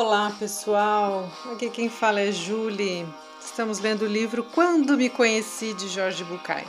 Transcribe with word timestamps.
Olá 0.00 0.32
pessoal, 0.38 1.28
aqui 1.52 1.68
quem 1.68 1.90
fala 1.90 2.20
é 2.20 2.30
Julie. 2.30 3.04
Estamos 3.44 3.80
lendo 3.80 4.02
o 4.02 4.06
livro 4.06 4.44
Quando 4.44 4.96
Me 4.96 5.10
Conheci 5.10 5.74
de 5.74 5.88
Jorge 5.88 6.22
Bucay. 6.22 6.64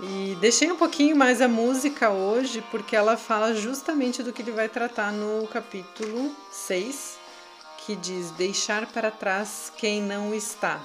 E 0.00 0.36
deixei 0.40 0.70
um 0.70 0.76
pouquinho 0.76 1.16
mais 1.16 1.42
a 1.42 1.48
música 1.48 2.08
hoje 2.08 2.62
porque 2.70 2.94
ela 2.94 3.16
fala 3.16 3.52
justamente 3.52 4.22
do 4.22 4.32
que 4.32 4.42
ele 4.42 4.52
vai 4.52 4.68
tratar 4.68 5.10
no 5.10 5.48
capítulo 5.48 6.32
6, 6.52 7.18
que 7.78 7.96
diz 7.96 8.30
Deixar 8.30 8.86
para 8.86 9.10
trás 9.10 9.72
quem 9.76 10.00
não 10.00 10.32
está. 10.32 10.80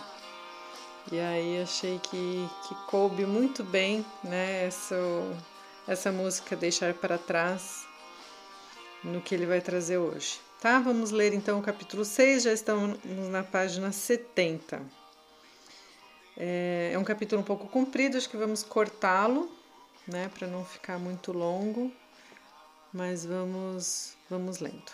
E 1.11 1.19
aí 1.19 1.61
achei 1.61 1.99
que, 1.99 2.49
que 2.67 2.73
coube 2.87 3.23
muito 3.23 3.63
bem 3.63 4.03
né, 4.23 4.65
essa, 4.65 4.95
essa 5.87 6.11
música 6.11 6.55
Deixar 6.55 6.91
para 6.95 7.19
trás 7.19 7.85
no 9.03 9.21
que 9.21 9.35
ele 9.35 9.45
vai 9.45 9.61
trazer 9.61 9.99
hoje. 9.99 10.39
Tá? 10.63 10.79
Vamos 10.79 11.11
ler 11.11 11.33
então 11.33 11.59
o 11.59 11.61
capítulo 11.61 12.05
6, 12.05 12.43
já 12.43 12.53
estamos 12.53 12.97
na 13.29 13.43
página 13.43 13.91
70. 13.91 14.81
É, 16.37 16.91
é 16.93 16.97
um 16.97 17.03
capítulo 17.03 17.41
um 17.41 17.43
pouco 17.43 17.67
comprido, 17.67 18.15
acho 18.15 18.29
que 18.29 18.37
vamos 18.37 18.63
cortá-lo, 18.63 19.51
né, 20.07 20.31
para 20.33 20.47
não 20.47 20.63
ficar 20.63 20.97
muito 20.97 21.33
longo, 21.33 21.91
mas 22.93 23.25
vamos, 23.25 24.15
vamos 24.29 24.59
lendo. 24.59 24.93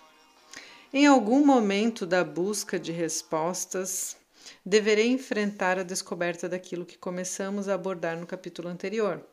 Em 0.92 1.06
algum 1.06 1.45
momento 1.45 2.04
da 2.04 2.23
busca 2.23 2.80
de 2.80 2.92
respostas, 2.92 4.17
deverei 4.66 5.11
enfrentar 5.11 5.78
a 5.78 5.83
descoberta 5.83 6.50
daquilo 6.50 6.83
que 6.83 6.98
começamos 6.98 7.70
a 7.70 7.76
abordar 7.76 8.17
no 8.17 8.26
capítulo 8.26 8.70
anterior 8.70 9.23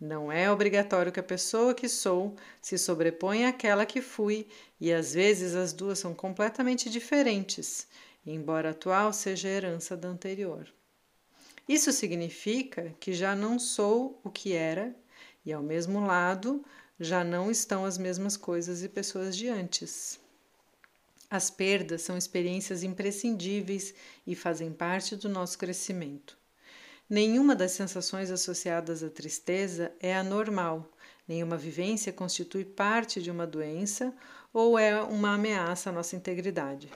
não 0.00 0.30
é 0.30 0.50
obrigatório 0.50 1.12
que 1.12 1.20
a 1.20 1.24
pessoa 1.24 1.74
que 1.74 1.88
sou 1.88 2.36
se 2.60 2.76
sobreponha 2.76 3.48
àquela 3.48 3.86
que 3.86 4.02
fui, 4.02 4.46
e 4.80 4.92
às 4.92 5.14
vezes 5.14 5.54
as 5.54 5.72
duas 5.72 5.98
são 5.98 6.14
completamente 6.14 6.90
diferentes, 6.90 7.86
embora 8.26 8.68
a 8.68 8.72
atual 8.72 9.12
seja 9.12 9.48
a 9.48 9.52
herança 9.52 9.96
da 9.96 10.08
anterior. 10.08 10.72
Isso 11.68 11.92
significa 11.92 12.94
que 13.00 13.12
já 13.12 13.34
não 13.34 13.58
sou 13.58 14.20
o 14.22 14.30
que 14.30 14.52
era, 14.52 14.94
e 15.46 15.52
ao 15.52 15.62
mesmo 15.62 16.04
lado 16.04 16.64
já 16.98 17.24
não 17.24 17.50
estão 17.50 17.84
as 17.84 17.96
mesmas 17.96 18.36
coisas 18.36 18.82
e 18.82 18.88
pessoas 18.88 19.36
de 19.36 19.48
antes. 19.48 20.20
As 21.30 21.50
perdas 21.50 22.02
são 22.02 22.16
experiências 22.16 22.82
imprescindíveis 22.82 23.94
e 24.26 24.34
fazem 24.34 24.72
parte 24.72 25.16
do 25.16 25.28
nosso 25.28 25.58
crescimento. 25.58 26.38
Nenhuma 27.08 27.54
das 27.54 27.72
sensações 27.72 28.30
associadas 28.30 29.02
à 29.02 29.10
tristeza 29.10 29.92
é 30.00 30.16
anormal, 30.16 30.90
nenhuma 31.28 31.56
vivência 31.56 32.12
constitui 32.12 32.64
parte 32.64 33.20
de 33.20 33.30
uma 33.30 33.46
doença 33.46 34.14
ou 34.54 34.78
é 34.78 35.02
uma 35.02 35.34
ameaça 35.34 35.90
à 35.90 35.92
nossa 35.92 36.16
integridade. 36.16 36.90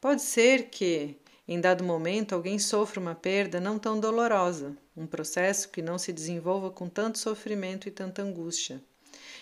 Pode 0.00 0.22
ser 0.22 0.64
que, 0.64 1.16
em 1.46 1.60
dado 1.60 1.84
momento, 1.84 2.34
alguém 2.34 2.58
sofra 2.58 2.98
uma 2.98 3.14
perda 3.14 3.60
não 3.60 3.78
tão 3.78 4.00
dolorosa, 4.00 4.76
um 4.96 5.06
processo 5.06 5.68
que 5.68 5.80
não 5.80 5.96
se 5.96 6.12
desenvolva 6.12 6.70
com 6.70 6.88
tanto 6.88 7.18
sofrimento 7.18 7.86
e 7.86 7.92
tanta 7.92 8.22
angústia. 8.22 8.82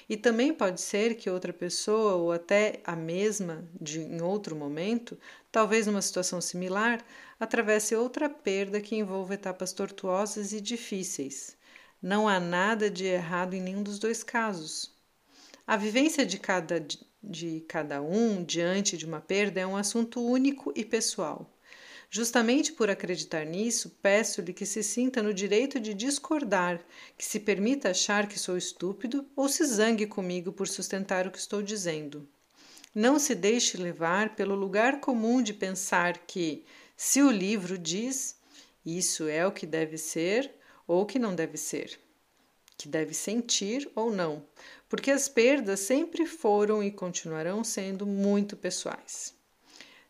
E 0.09 0.17
também 0.17 0.53
pode 0.53 0.81
ser 0.81 1.15
que 1.15 1.31
outra 1.31 1.53
pessoa, 1.53 2.15
ou 2.15 2.33
até 2.33 2.81
a 2.85 2.97
mesma 2.97 3.65
de, 3.81 4.01
em 4.01 4.23
outro 4.23 4.57
momento, 4.57 5.19
talvez 5.53 5.87
numa 5.87 6.01
situação 6.03 6.41
similar, 6.41 7.05
atravesse 7.39 7.95
outra 7.95 8.29
perda 8.29 8.81
que 8.81 8.97
envolva 8.97 9.35
etapas 9.35 9.73
tortuosas 9.73 10.53
e 10.53 10.61
difíceis. 10.61 11.57
Não 12.01 12.29
há 12.29 12.39
nada 12.39 12.91
de 12.91 13.05
errado 13.05 13.55
em 13.55 13.61
nenhum 13.61 13.83
dos 13.83 13.99
dois 13.99 14.23
casos. 14.23 14.95
A 15.67 15.77
vivência 15.77 16.25
de 16.25 16.39
cada, 16.39 16.85
de 17.23 17.61
cada 17.69 18.01
um 18.01 18.43
diante 18.43 18.97
de 18.97 19.05
uma 19.05 19.21
perda 19.21 19.61
é 19.61 19.67
um 19.67 19.77
assunto 19.77 20.21
único 20.25 20.73
e 20.75 20.85
pessoal. 20.85 21.55
Justamente 22.11 22.73
por 22.73 22.89
acreditar 22.89 23.45
nisso, 23.45 23.91
peço-lhe 24.03 24.55
que 24.55 24.65
se 24.65 24.83
sinta 24.83 25.23
no 25.23 25.35
direito 25.35 25.79
de 25.79 25.93
discordar, 25.93 26.81
que 27.19 27.25
se 27.25 27.39
permita 27.39 27.91
achar 27.91 28.27
que 28.27 28.39
sou 28.39 28.57
estúpido 28.57 29.27
ou 29.37 29.47
se 29.47 29.63
zangue 29.67 30.07
comigo 30.07 30.51
por 30.51 30.67
sustentar 30.67 31.27
o 31.27 31.31
que 31.31 31.39
estou 31.39 31.63
dizendo. 31.63 32.27
Não 32.95 33.19
se 33.19 33.35
deixe 33.35 33.77
levar 33.77 34.35
pelo 34.35 34.55
lugar 34.55 35.01
comum 35.01 35.43
de 35.43 35.53
pensar 35.53 36.17
que, 36.27 36.65
se 37.01 37.23
o 37.23 37.31
livro 37.31 37.79
diz, 37.79 38.35
isso 38.85 39.29
é 39.29 39.47
o 39.47 39.53
que 39.53 39.65
deve 39.65 39.97
ser 39.97 40.53
ou 40.85 41.07
que 41.07 41.17
não 41.17 41.33
deve 41.33 41.57
ser, 41.57 41.97
que 42.77 42.89
deve 42.89 43.15
sentir 43.15 43.89
ou 43.95 44.11
não, 44.11 44.45
porque 44.89 45.13
as 45.13 45.29
perdas 45.29 45.79
sempre 45.79 46.27
foram 46.27 46.83
e 46.83 46.91
continuarão 46.91 47.63
sendo 47.63 48.05
muito 48.05 48.57
pessoais. 48.57 49.33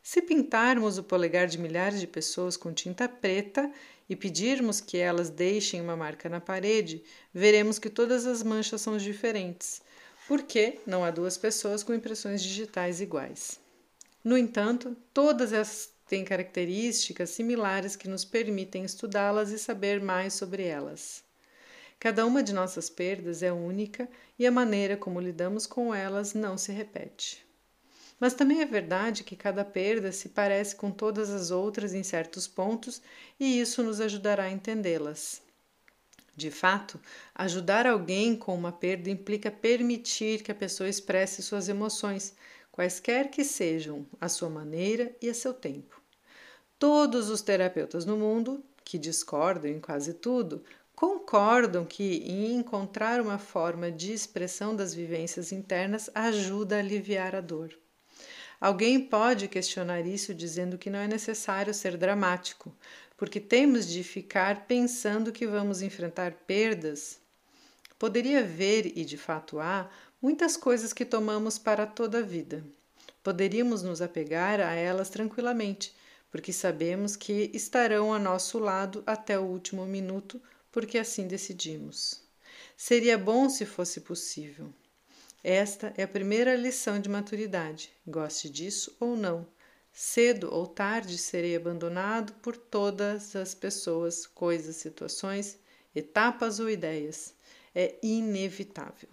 Se 0.03 0.22
pintarmos 0.22 0.97
o 0.97 1.04
polegar 1.04 1.47
de 1.47 1.59
milhares 1.59 2.00
de 2.00 2.06
pessoas 2.06 2.56
com 2.56 2.72
tinta 2.72 3.06
preta 3.06 3.71
e 4.09 4.16
pedirmos 4.16 4.81
que 4.81 4.97
elas 4.97 5.28
deixem 5.28 5.82
uma 5.82 5.94
marca 5.94 6.27
na 6.27 6.41
parede, 6.41 7.04
veremos 7.34 7.78
que 7.78 7.91
todas 7.91 8.25
as 8.25 8.43
manchas 8.43 8.81
são 8.81 8.97
diferentes, 8.97 9.82
porque 10.27 10.81
não 10.87 11.04
há 11.04 11.10
duas 11.10 11.37
pessoas 11.37 11.82
com 11.82 11.93
impressões 11.93 12.43
digitais 12.43 13.03
iguais. 13.03 13.60
No 14.25 14.38
entanto, 14.38 14.97
todas 15.12 15.53
elas 15.53 15.91
têm 16.09 16.25
características 16.25 17.31
similares 17.31 17.95
que 17.95 18.09
nos 18.09 18.25
permitem 18.25 18.85
estudá-las 18.85 19.51
e 19.51 19.59
saber 19.59 20.01
mais 20.01 20.33
sobre 20.35 20.65
elas. 20.65 21.23
Cada 22.01 22.25
uma 22.25 22.43
de 22.43 22.53
nossas 22.53 22.89
perdas 22.89 23.43
é 23.43 23.53
única 23.53 24.09
e 24.39 24.47
a 24.47 24.51
maneira 24.51 24.97
como 24.97 25.21
lidamos 25.21 25.67
com 25.67 25.95
elas 25.95 26.33
não 26.33 26.57
se 26.57 26.73
repete. 26.73 27.45
Mas 28.21 28.35
também 28.35 28.61
é 28.61 28.67
verdade 28.67 29.23
que 29.23 29.37
cada 29.37 29.65
perda 29.65 30.11
se 30.11 30.31
parece 30.31 30.75
com 30.75 30.91
todas 30.91 31.31
as 31.31 31.51
outras 31.51 31.95
em 31.95 32.03
certos 32.03 32.49
pontos 32.49 33.03
e 33.39 33.61
isso 33.61 33.83
nos 33.83 34.01
ajudará 34.01 34.45
a 34.45 34.51
entendê-las. 34.51 35.43
De 36.35 36.53
fato, 36.53 37.01
ajudar 37.35 37.85
alguém 37.85 38.37
com 38.37 38.55
uma 38.55 38.71
perda 38.71 39.11
implica 39.11 39.51
permitir 39.51 40.43
que 40.45 40.53
a 40.53 40.55
pessoa 40.55 40.89
expresse 40.89 41.43
suas 41.43 41.69
emoções, 41.69 42.33
quaisquer 42.71 43.29
que 43.29 43.43
sejam, 43.43 44.07
à 44.21 44.29
sua 44.29 44.49
maneira 44.49 45.13
e 45.21 45.29
a 45.29 45.35
seu 45.35 45.53
tempo. 45.53 45.97
Todos 46.78 47.28
os 47.28 47.43
terapeutas 47.43 48.05
no 48.05 48.16
mundo, 48.16 48.62
que 48.84 48.99
discordam 48.99 49.71
em 49.71 49.81
quase 49.81 50.15
tudo, 50.15 50.62
concordam 50.94 51.84
que 51.84 52.19
em 52.25 52.55
encontrar 52.55 53.21
uma 53.21 53.39
forma 53.39 53.91
de 53.91 54.12
expressão 54.12 54.75
das 54.75 54.94
vivências 54.94 55.53
internas 55.53 56.09
ajuda 56.15 56.77
a 56.77 56.78
aliviar 56.78 57.34
a 57.34 57.41
dor. 57.41 57.77
Alguém 58.61 59.00
pode 59.00 59.47
questionar 59.47 60.06
isso 60.06 60.34
dizendo 60.34 60.78
que 60.78 60.91
não 60.91 60.99
é 60.99 61.06
necessário 61.06 61.72
ser 61.72 61.97
dramático, 61.97 62.75
porque 63.16 63.39
temos 63.41 63.87
de 63.87 64.03
ficar 64.03 64.66
pensando 64.66 65.33
que 65.33 65.47
vamos 65.47 65.83
enfrentar 65.83 66.33
perdas. 66.47 67.21
Poderia 67.99 68.41
haver, 68.41 68.99
e 68.99 69.05
de 69.05 69.16
fato 69.16 69.60
há, 69.60 69.89
muitas 70.22 70.56
coisas 70.56 70.93
que 70.93 71.05
tomamos 71.05 71.59
para 71.59 71.87
toda 71.87 72.19
a 72.19 72.22
vida. 72.22 72.65
Poderíamos 73.22 73.83
nos 73.83 74.00
apegar 74.00 74.60
a 74.60 74.75
elas 74.75 75.09
tranquilamente, 75.09 75.93
porque 76.31 76.53
sabemos 76.53 77.16
que 77.16 77.50
estarão 77.55 78.12
a 78.12 78.19
nosso 78.19 78.59
lado 78.59 79.03
até 79.06 79.39
o 79.39 79.44
último 79.44 79.87
minuto, 79.87 80.41
porque 80.71 80.99
assim 80.99 81.27
decidimos. 81.27 82.22
Seria 82.77 83.19
bom 83.19 83.49
se 83.49 83.65
fosse 83.65 84.01
possível. 84.01 84.72
Esta 85.42 85.92
é 85.97 86.03
a 86.03 86.09
primeira 86.09 86.54
lição 86.57 87.01
de 87.01 87.09
maturidade, 87.09 87.91
goste 88.07 88.51
disso 88.51 88.97
ou 89.01 89.16
não. 89.16 89.47
Cedo 89.92 90.53
ou 90.53 90.66
tarde 90.66 91.16
serei 91.19 91.57
abandonado 91.57 92.33
por 92.34 92.57
todas 92.57 93.34
as 93.34 93.54
pessoas, 93.54 94.27
coisas, 94.27 94.77
situações, 94.77 95.59
etapas 95.95 96.60
ou 96.60 96.69
ideias. 96.69 97.34
É 97.75 97.97
inevitável. 98.03 99.09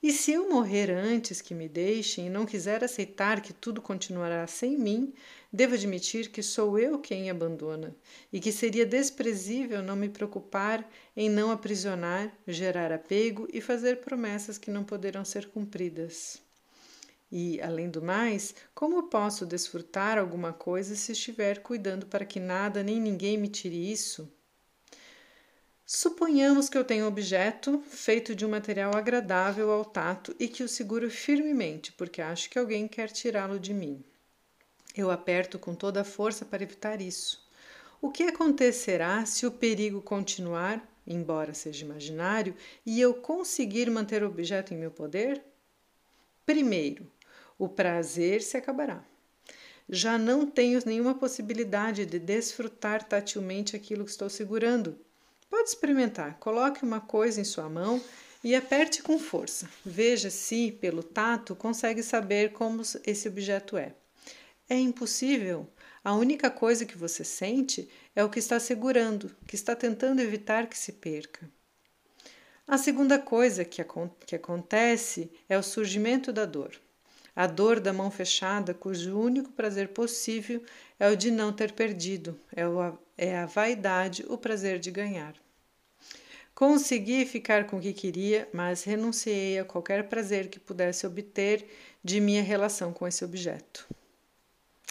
E 0.00 0.12
se 0.12 0.30
eu 0.32 0.48
morrer 0.48 0.90
antes 0.90 1.40
que 1.40 1.52
me 1.52 1.68
deixem 1.68 2.28
e 2.28 2.30
não 2.30 2.46
quiser 2.46 2.84
aceitar 2.84 3.40
que 3.40 3.52
tudo 3.52 3.82
continuará 3.82 4.46
sem 4.46 4.78
mim, 4.78 5.12
devo 5.52 5.74
admitir 5.74 6.30
que 6.30 6.40
sou 6.40 6.78
eu 6.78 7.00
quem 7.00 7.28
abandona 7.28 7.96
e 8.32 8.38
que 8.38 8.52
seria 8.52 8.86
desprezível 8.86 9.82
não 9.82 9.96
me 9.96 10.08
preocupar 10.08 10.88
em 11.16 11.28
não 11.28 11.50
aprisionar, 11.50 12.32
gerar 12.46 12.92
apego 12.92 13.48
e 13.52 13.60
fazer 13.60 14.00
promessas 14.00 14.56
que 14.56 14.70
não 14.70 14.84
poderão 14.84 15.24
ser 15.24 15.48
cumpridas. 15.48 16.40
E, 17.30 17.60
além 17.60 17.90
do 17.90 18.00
mais, 18.00 18.54
como 18.74 19.08
posso 19.08 19.44
desfrutar 19.44 20.16
alguma 20.16 20.52
coisa 20.52 20.94
se 20.94 21.10
estiver 21.10 21.58
cuidando 21.60 22.06
para 22.06 22.24
que 22.24 22.38
nada 22.38 22.84
nem 22.84 23.00
ninguém 23.00 23.36
me 23.36 23.48
tire 23.48 23.90
isso? 23.90 24.32
Suponhamos 25.90 26.68
que 26.68 26.76
eu 26.76 26.84
tenho 26.84 27.06
um 27.06 27.08
objeto 27.08 27.82
feito 27.88 28.34
de 28.34 28.44
um 28.44 28.50
material 28.50 28.94
agradável 28.94 29.70
ao 29.70 29.86
tato 29.86 30.36
e 30.38 30.46
que 30.46 30.62
o 30.62 30.68
seguro 30.68 31.10
firmemente, 31.10 31.92
porque 31.92 32.20
acho 32.20 32.50
que 32.50 32.58
alguém 32.58 32.86
quer 32.86 33.10
tirá-lo 33.10 33.58
de 33.58 33.72
mim. 33.72 34.04
Eu 34.94 35.10
aperto 35.10 35.58
com 35.58 35.74
toda 35.74 36.02
a 36.02 36.04
força 36.04 36.44
para 36.44 36.62
evitar 36.62 37.00
isso. 37.00 37.42
O 38.02 38.10
que 38.10 38.24
acontecerá 38.24 39.24
se 39.24 39.46
o 39.46 39.50
perigo 39.50 40.02
continuar, 40.02 40.86
embora 41.06 41.54
seja 41.54 41.86
imaginário, 41.86 42.54
e 42.84 43.00
eu 43.00 43.14
conseguir 43.14 43.90
manter 43.90 44.22
o 44.22 44.28
objeto 44.28 44.74
em 44.74 44.76
meu 44.76 44.90
poder? 44.90 45.42
Primeiro, 46.44 47.10
o 47.58 47.66
prazer 47.66 48.42
se 48.42 48.58
acabará. 48.58 49.02
Já 49.88 50.18
não 50.18 50.46
tenho 50.46 50.82
nenhuma 50.84 51.14
possibilidade 51.14 52.04
de 52.04 52.18
desfrutar 52.18 53.08
tatilmente 53.08 53.74
aquilo 53.74 54.04
que 54.04 54.10
estou 54.10 54.28
segurando. 54.28 55.07
Pode 55.50 55.68
experimentar. 55.70 56.38
Coloque 56.38 56.84
uma 56.84 57.00
coisa 57.00 57.40
em 57.40 57.44
sua 57.44 57.68
mão 57.68 58.00
e 58.44 58.54
aperte 58.54 59.02
com 59.02 59.18
força. 59.18 59.68
Veja 59.84 60.30
se, 60.30 60.72
pelo 60.72 61.02
tato, 61.02 61.56
consegue 61.56 62.02
saber 62.02 62.52
como 62.52 62.82
esse 63.04 63.28
objeto 63.28 63.76
é. 63.76 63.94
É 64.68 64.76
impossível. 64.76 65.66
A 66.04 66.14
única 66.14 66.50
coisa 66.50 66.84
que 66.84 66.96
você 66.96 67.24
sente 67.24 67.88
é 68.14 68.22
o 68.22 68.28
que 68.28 68.38
está 68.38 68.60
segurando, 68.60 69.34
que 69.46 69.54
está 69.54 69.74
tentando 69.74 70.20
evitar 70.20 70.66
que 70.66 70.76
se 70.76 70.92
perca. 70.92 71.50
A 72.66 72.76
segunda 72.76 73.18
coisa 73.18 73.64
que, 73.64 73.82
que 74.26 74.36
acontece 74.36 75.30
é 75.48 75.56
o 75.56 75.62
surgimento 75.62 76.32
da 76.32 76.44
dor. 76.44 76.78
A 77.34 77.46
dor 77.46 77.80
da 77.80 77.92
mão 77.92 78.10
fechada, 78.10 78.74
cujo 78.74 79.18
único 79.18 79.52
prazer 79.52 79.88
possível 79.88 80.62
é 80.98 81.08
o 81.08 81.16
de 81.16 81.30
não 81.30 81.52
ter 81.52 81.72
perdido, 81.72 82.38
é, 82.54 82.68
o, 82.68 82.98
é 83.18 83.36
a 83.36 83.46
vaidade, 83.46 84.24
o 84.28 84.38
prazer 84.38 84.78
de 84.78 84.92
ganhar. 84.92 85.34
Consegui 86.54 87.26
ficar 87.26 87.66
com 87.66 87.76
o 87.76 87.80
que 87.80 87.92
queria, 87.92 88.48
mas 88.52 88.84
renunciei 88.84 89.58
a 89.58 89.64
qualquer 89.64 90.08
prazer 90.08 90.48
que 90.48 90.58
pudesse 90.58 91.06
obter 91.06 91.68
de 92.02 92.20
minha 92.20 92.42
relação 92.42 92.92
com 92.92 93.06
esse 93.06 93.24
objeto. 93.24 93.86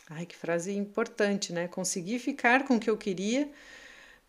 Ai, 0.10 0.26
que 0.26 0.36
frase 0.36 0.74
importante, 0.74 1.52
né? 1.52 1.68
Consegui 1.68 2.20
ficar 2.20 2.66
com 2.66 2.76
o 2.76 2.80
que 2.80 2.90
eu 2.90 2.98
queria, 2.98 3.50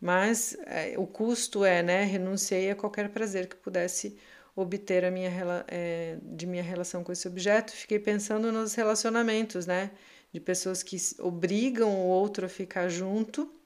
mas 0.00 0.56
é, 0.67 0.95
o 0.99 1.06
custo 1.06 1.65
é, 1.65 1.83
né? 1.83 2.05
Renunciei 2.05 2.71
a 2.71 2.75
qualquer 2.75 3.09
prazer 3.11 3.47
que 3.49 3.55
pudesse 3.55 4.19
obter 4.56 5.05
a 5.05 5.11
minha, 5.11 5.31
é, 5.69 6.19
de 6.21 6.47
minha 6.47 6.62
relação 6.62 7.05
com 7.05 7.12
esse 7.12 7.29
objeto. 7.29 7.71
Fiquei 7.71 8.00
pensando 8.00 8.50
nos 8.50 8.75
relacionamentos, 8.75 9.67
né? 9.67 9.93
De 10.33 10.41
pessoas 10.41 10.83
que 10.83 10.97
obrigam 11.21 11.89
o 11.89 12.09
outro 12.09 12.47
a 12.47 12.49
ficar 12.49 12.89
junto 12.89 13.58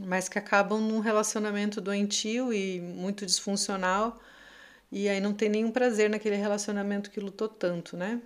mas 0.00 0.28
que 0.28 0.38
acabam 0.38 0.80
num 0.80 1.00
relacionamento 1.00 1.80
doentio 1.80 2.52
e 2.52 2.80
muito 2.80 3.26
disfuncional, 3.26 4.20
e 4.90 5.08
aí 5.08 5.20
não 5.20 5.32
tem 5.32 5.48
nenhum 5.48 5.70
prazer 5.70 6.10
naquele 6.10 6.36
relacionamento 6.36 7.10
que 7.10 7.20
lutou 7.20 7.48
tanto, 7.48 7.96
né? 7.96 8.20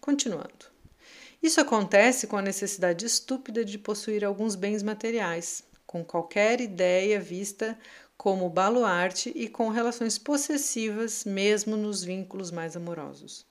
Continuando. 0.00 0.72
Isso 1.42 1.60
acontece 1.60 2.26
com 2.26 2.36
a 2.36 2.42
necessidade 2.42 3.04
estúpida 3.04 3.64
de 3.64 3.78
possuir 3.78 4.24
alguns 4.24 4.54
bens 4.54 4.82
materiais, 4.82 5.64
com 5.86 6.04
qualquer 6.04 6.60
ideia 6.60 7.20
vista 7.20 7.78
como 8.16 8.48
baluarte 8.48 9.32
e 9.34 9.48
com 9.48 9.68
relações 9.68 10.16
possessivas, 10.16 11.24
mesmo 11.24 11.76
nos 11.76 12.04
vínculos 12.04 12.52
mais 12.52 12.76
amorosos. 12.76 13.44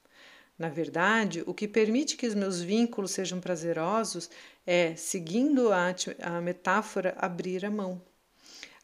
Na 0.61 0.69
verdade, 0.69 1.41
o 1.47 1.55
que 1.55 1.67
permite 1.67 2.15
que 2.15 2.27
os 2.27 2.35
meus 2.35 2.61
vínculos 2.61 3.09
sejam 3.09 3.39
prazerosos 3.39 4.29
é, 4.63 4.95
seguindo 4.95 5.73
a, 5.73 5.87
a 6.21 6.39
metáfora, 6.39 7.15
abrir 7.17 7.65
a 7.65 7.71
mão. 7.71 7.99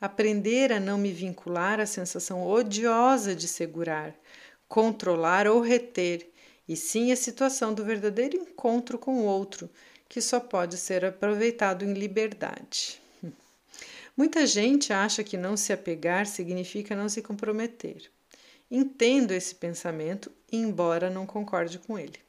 Aprender 0.02 0.74
a 0.74 0.80
não 0.80 0.98
me 0.98 1.12
vincular 1.12 1.80
à 1.80 1.86
sensação 1.86 2.44
odiosa 2.44 3.36
de 3.36 3.48
segurar, 3.48 4.16
controlar 4.68 5.48
ou 5.48 5.62
reter, 5.62 6.28
e 6.68 6.76
sim 6.76 7.12
a 7.12 7.16
situação 7.16 7.76
do 7.76 7.86
verdadeiro 7.86 8.36
encontro 8.36 8.98
com 8.98 9.20
o 9.20 9.26
outro, 9.26 9.70
que 10.10 10.20
só 10.20 10.40
pode 10.40 10.78
ser 10.78 11.06
aproveitado 11.06 11.86
em 11.86 11.94
liberdade. 11.94 13.00
Muita 14.18 14.48
gente 14.48 14.92
acha 14.92 15.24
que 15.24 15.38
não 15.38 15.56
se 15.56 15.72
apegar 15.72 16.26
significa 16.26 16.96
não 16.96 17.08
se 17.08 17.22
comprometer. 17.22 18.10
Entendo 18.70 19.32
esse 19.32 19.54
pensamento, 19.54 20.32
embora 20.52 21.10
não 21.10 21.26
concorde 21.26 21.80
com 21.80 21.98
ele. 21.98 22.20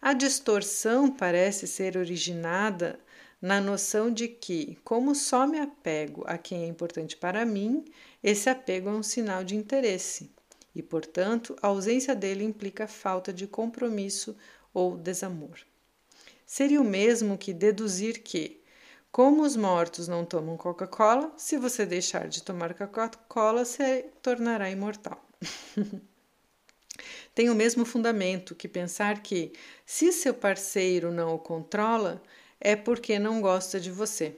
A 0.00 0.12
distorção 0.12 1.10
parece 1.10 1.66
ser 1.66 1.96
originada 1.96 2.98
na 3.40 3.60
noção 3.60 4.10
de 4.10 4.28
que, 4.28 4.78
como 4.84 5.14
só 5.14 5.46
me 5.46 5.58
apego 5.58 6.24
a 6.26 6.38
quem 6.38 6.64
é 6.64 6.66
importante 6.66 7.16
para 7.16 7.44
mim, 7.44 7.84
esse 8.22 8.48
apego 8.48 8.88
é 8.88 8.92
um 8.92 9.02
sinal 9.02 9.44
de 9.44 9.54
interesse 9.54 10.30
e, 10.74 10.82
portanto, 10.82 11.54
a 11.62 11.68
ausência 11.68 12.14
dele 12.14 12.44
implica 12.44 12.86
falta 12.86 13.32
de 13.32 13.46
compromisso 13.46 14.36
ou 14.72 14.96
desamor. 14.96 15.58
Seria 16.46 16.80
o 16.80 16.84
mesmo 16.84 17.38
que 17.38 17.52
deduzir 17.52 18.22
que, 18.22 18.60
como 19.12 19.42
os 19.42 19.56
mortos 19.56 20.08
não 20.08 20.24
tomam 20.24 20.56
Coca-Cola, 20.56 21.32
se 21.36 21.56
você 21.56 21.86
deixar 21.86 22.28
de 22.28 22.42
tomar 22.42 22.74
Coca-Cola, 22.74 23.64
se 23.64 24.04
tornará 24.20 24.70
imortal. 24.70 25.24
Tem 27.34 27.50
o 27.50 27.54
mesmo 27.54 27.84
fundamento 27.84 28.54
que 28.54 28.68
pensar 28.68 29.22
que, 29.22 29.52
se 29.84 30.12
seu 30.12 30.32
parceiro 30.32 31.10
não 31.10 31.34
o 31.34 31.38
controla, 31.38 32.22
é 32.60 32.76
porque 32.76 33.18
não 33.18 33.40
gosta 33.40 33.80
de 33.80 33.90
você. 33.90 34.36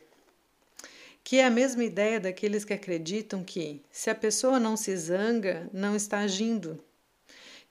Que 1.23 1.39
é 1.39 1.45
a 1.45 1.51
mesma 1.51 1.85
ideia 1.85 2.21
daqueles 2.21 2.65
que 2.65 2.73
acreditam 2.73 3.45
que, 3.45 3.83
se 3.91 4.09
a 4.09 4.15
pessoa 4.15 4.59
não 4.59 4.77
se 4.77 4.97
zanga, 4.97 5.69
não 5.73 5.95
está 5.95 6.21
agindo. 6.21 6.83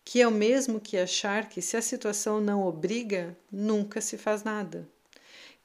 Que 0.03 0.21
é 0.21 0.27
o 0.27 0.31
mesmo 0.31 0.79
que 0.79 0.97
achar 0.97 1.49
que, 1.49 1.61
se 1.61 1.75
a 1.75 1.81
situação 1.81 2.39
não 2.39 2.65
obriga, 2.67 3.35
nunca 3.51 4.01
se 4.01 4.17
faz 4.17 4.43
nada. 4.43 4.87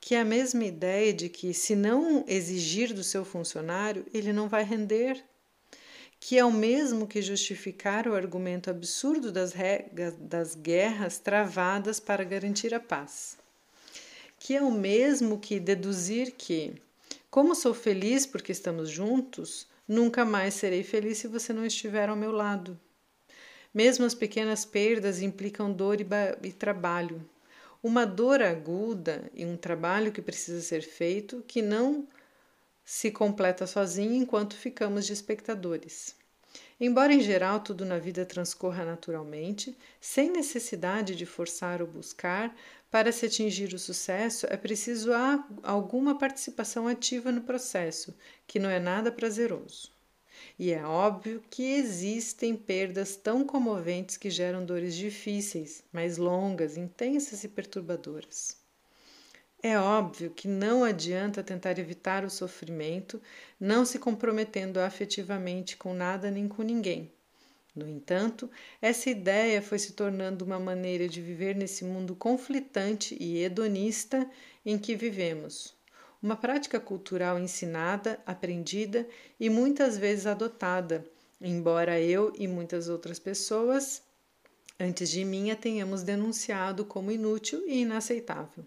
Que 0.01 0.15
é 0.15 0.21
a 0.21 0.25
mesma 0.25 0.65
ideia 0.65 1.13
de 1.13 1.29
que, 1.29 1.53
se 1.53 1.77
não 1.77 2.25
exigir 2.27 2.95
do 2.95 3.05
seu 3.05 3.25
funcionário, 3.25 4.07
ele 4.15 4.33
não 4.33 4.49
vai 4.49 4.65
render 4.65 5.23
que 6.21 6.39
é 6.39 6.45
o 6.45 6.53
mesmo 6.53 7.07
que 7.07 7.23
justificar 7.23 8.07
o 8.07 8.15
argumento 8.15 8.69
absurdo 8.69 9.33
das, 9.33 9.55
das 10.19 10.55
guerras 10.55 11.19
travadas 11.19 11.99
para 11.99 12.23
garantir 12.23 12.75
a 12.75 12.79
paz, 12.79 13.39
que 14.39 14.55
é 14.55 14.61
o 14.61 14.71
mesmo 14.71 15.39
que 15.39 15.59
deduzir 15.59 16.33
que, 16.33 16.75
como 17.31 17.55
sou 17.55 17.73
feliz 17.73 18.27
porque 18.27 18.53
estamos 18.53 18.91
juntos, 18.91 19.67
nunca 19.89 20.23
mais 20.23 20.55
serei 20.55 20.83
feliz 20.83 21.19
se 21.19 21.27
você 21.27 21.55
não 21.55 21.65
estiver 21.65 22.11
ao 22.11 22.17
meu 22.17 22.33
lado. 22.33 22.79
Mesmo 23.73 24.05
as 24.05 24.15
pequenas 24.15 24.65
perdas 24.65 25.23
implicam 25.23 25.73
dor 25.73 26.01
e, 26.01 26.07
e 26.43 26.53
trabalho. 26.53 27.25
Uma 27.83 28.05
dor 28.05 28.43
aguda 28.43 29.31
e 29.33 29.47
um 29.47 29.57
trabalho 29.57 30.13
que 30.13 30.21
precisa 30.21 30.61
ser 30.61 30.83
feito 30.83 31.43
que 31.47 31.63
não 31.63 32.07
se 32.93 33.09
completa 33.09 33.69
sozinho 33.69 34.15
enquanto 34.15 34.57
ficamos 34.57 35.07
de 35.07 35.13
espectadores. 35.13 36.17
Embora 36.81 37.15
em 37.15 37.21
geral 37.21 37.61
tudo 37.61 37.85
na 37.85 38.01
vida 38.01 38.27
transcorra 38.27 38.85
naturalmente, 38.85 39.79
sem 40.01 40.29
necessidade 40.29 41.15
de 41.15 41.25
forçar 41.25 41.81
ou 41.81 41.87
buscar, 41.87 42.53
para 42.91 43.13
se 43.13 43.27
atingir 43.27 43.73
o 43.73 43.79
sucesso 43.79 44.45
é 44.51 44.57
preciso 44.57 45.13
alguma 45.63 46.19
participação 46.19 46.89
ativa 46.89 47.31
no 47.31 47.43
processo, 47.43 48.13
que 48.45 48.59
não 48.59 48.69
é 48.69 48.81
nada 48.81 49.13
prazeroso. 49.13 49.93
E 50.59 50.73
é 50.73 50.85
óbvio 50.85 51.45
que 51.49 51.63
existem 51.63 52.57
perdas 52.57 53.15
tão 53.15 53.45
comoventes 53.45 54.17
que 54.17 54.31
geram 54.31 54.67
dores 54.67 54.97
difíceis, 54.97 55.85
mais 55.93 56.19
longas, 56.19 56.77
intensas 56.77 57.45
e 57.45 57.49
perturbadoras. 57.49 58.60
É 59.63 59.79
óbvio 59.79 60.31
que 60.31 60.49
não 60.49 60.83
adianta 60.83 61.43
tentar 61.43 61.79
evitar 61.79 62.25
o 62.25 62.31
sofrimento, 62.31 63.21
não 63.61 63.85
se 63.85 63.99
comprometendo 63.99 64.79
afetivamente 64.79 65.77
com 65.77 65.93
nada 65.93 66.31
nem 66.31 66.49
com 66.49 66.63
ninguém. 66.63 67.13
No 67.77 67.87
entanto, 67.87 68.51
essa 68.81 69.11
ideia 69.11 69.61
foi 69.61 69.79
se 69.79 69.93
tornando 69.93 70.47
uma 70.47 70.59
maneira 70.59 71.07
de 71.07 71.21
viver 71.21 71.55
nesse 71.55 71.85
mundo 71.85 72.17
conflitante 72.17 73.15
e 73.21 73.45
hedonista 73.45 74.27
em 74.65 74.79
que 74.79 74.97
vivemos. 74.97 75.75
Uma 76.23 76.37
prática 76.37 76.81
cultural 76.81 77.39
ensinada, 77.39 78.19
aprendida 78.25 79.07
e 79.39 79.51
muitas 79.51 79.99
vezes 79.99 80.27
adotada, 80.27 81.05
embora 81.39 82.01
eu 82.01 82.33
e 82.39 82.49
muitas 82.49 82.89
outras 82.89 83.19
pessoas 83.19 84.03
antes 84.79 85.11
de 85.11 85.23
mim 85.23 85.51
a 85.51 85.57
tenhamos 85.57 86.03
denunciado 86.03 86.83
como 86.87 87.11
inútil 87.11 87.63
e 87.67 87.83
inaceitável. 87.83 88.65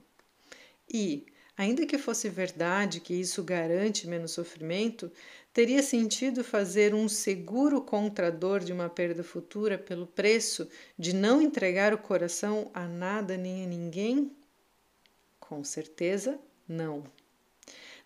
E, 0.92 1.26
ainda 1.58 1.86
que 1.86 1.98
fosse 1.98 2.30
verdade 2.30 3.00
que 3.00 3.14
isso 3.14 3.44
garante 3.44 4.08
menos 4.08 4.32
sofrimento, 4.32 5.12
teria 5.54 5.84
sentido 5.84 6.44
fazer 6.44 6.94
um 6.96 7.08
seguro 7.08 7.82
contra 7.82 8.28
a 8.28 8.32
dor 8.32 8.60
de 8.62 8.74
uma 8.74 8.90
perda 8.90 9.24
futura 9.24 9.78
pelo 9.78 10.08
preço 10.08 10.68
de 10.98 11.14
não 11.14 11.42
entregar 11.42 11.94
o 11.94 11.98
coração 11.98 12.72
a 12.74 12.88
nada 12.88 13.38
nem 13.38 13.64
a 13.64 13.68
ninguém? 13.68 14.36
Com 15.40 15.64
certeza, 15.64 16.40
não. 16.68 17.04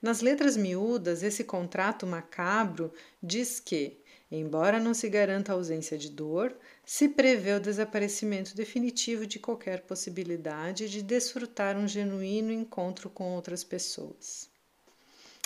Nas 0.01 0.21
letras 0.21 0.55
miúdas, 0.55 1.23
esse 1.23 1.43
contrato 1.43 2.05
macabro 2.05 2.93
diz 3.23 3.59
que, 3.59 3.97
embora 4.29 4.79
não 4.79 4.93
se 4.93 5.09
garanta 5.09 5.51
a 5.51 5.55
ausência 5.55 5.97
de 5.97 6.09
dor, 6.11 6.55
se 6.87 7.09
prevê 7.09 7.51
o 7.51 7.59
desaparecimento 7.59 8.55
definitivo 8.55 9.27
de 9.27 9.39
qualquer 9.39 9.81
possibilidade 9.81 10.89
de 10.89 11.01
desfrutar 11.01 11.75
um 11.75 11.85
genuíno 11.85 12.49
encontro 12.49 13.09
com 13.09 13.35
outras 13.35 13.61
pessoas. 13.61 14.49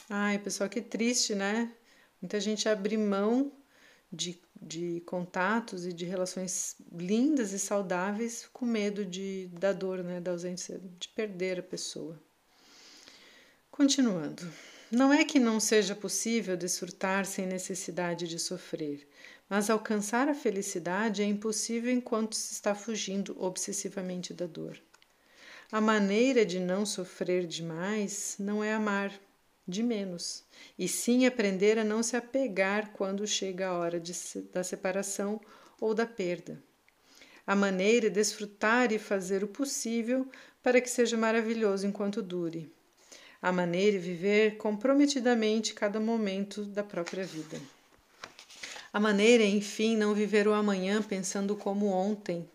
Ai, 0.08 0.38
pessoal, 0.38 0.70
que 0.70 0.80
triste, 0.80 1.34
né? 1.34 1.74
Muita 2.22 2.40
gente 2.40 2.70
abre 2.70 2.96
mão 2.96 3.52
de, 4.14 4.40
de 4.62 5.02
contatos 5.04 5.84
e 5.88 5.92
de 5.92 6.06
relações 6.06 6.76
lindas 6.94 7.54
e 7.54 7.58
saudáveis 7.58 8.48
com 8.54 8.64
medo 8.64 9.04
de, 9.04 9.50
da 9.52 9.74
dor, 9.74 10.04
né, 10.04 10.22
da 10.22 10.30
ausência, 10.30 10.80
de 11.00 11.08
perder 11.10 11.58
a 11.58 11.64
pessoa. 11.64 12.22
Continuando. 13.72 14.44
Não 14.92 15.12
é 15.12 15.26
que 15.26 15.40
não 15.40 15.60
seja 15.60 15.96
possível 15.96 16.56
desfrutar 16.56 17.26
sem 17.26 17.48
necessidade 17.48 18.28
de 18.28 18.38
sofrer, 18.38 19.08
mas 19.52 19.70
alcançar 19.70 20.30
a 20.30 20.34
felicidade 20.34 21.22
é 21.22 21.26
impossível 21.26 21.92
enquanto 21.92 22.38
se 22.38 22.54
está 22.54 22.74
fugindo 22.74 23.36
obsessivamente 23.38 24.34
da 24.34 24.46
dor. 24.46 24.80
A 25.70 25.82
maneira 25.82 26.46
de 26.46 26.58
não 26.58 26.86
sofrer 26.86 27.46
demais 27.46 28.38
não 28.40 28.64
é 28.64 28.72
amar 28.72 29.12
de 29.68 29.84
menos, 29.84 30.46
e 30.80 30.88
sim 30.88 31.26
aprender 31.26 31.78
a 31.78 31.84
não 31.84 32.02
se 32.02 32.16
apegar 32.16 32.94
quando 32.94 33.28
chega 33.28 33.68
a 33.68 33.78
hora 33.78 34.00
de, 34.00 34.14
da 34.54 34.64
separação 34.64 35.42
ou 35.82 35.94
da 35.94 36.06
perda. 36.06 36.64
A 37.46 37.54
maneira 37.54 38.08
é 38.08 38.10
desfrutar 38.10 38.94
e 38.94 38.98
fazer 38.98 39.44
o 39.44 39.50
possível 39.50 40.26
para 40.64 40.80
que 40.80 40.90
seja 40.90 41.18
maravilhoso 41.18 41.86
enquanto 41.86 42.22
dure. 42.22 42.72
A 43.42 43.52
maneira 43.52 43.98
é 43.98 44.00
viver 44.00 44.56
comprometidamente 44.56 45.74
cada 45.74 46.00
momento 46.00 46.64
da 46.64 46.86
própria 46.86 47.26
vida. 47.26 47.60
A 48.94 49.00
maneira 49.00 49.44
enfim, 49.44 49.96
não 49.96 50.14
viver 50.14 50.50
o 50.50 50.54
amanhã 50.54 51.02
pensando 51.02 51.56
como 51.56 51.88
ontem. 51.88 52.50